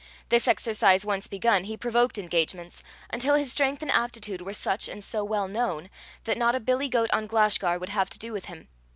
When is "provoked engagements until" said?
1.77-3.35